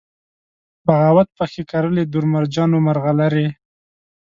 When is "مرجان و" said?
2.33-2.83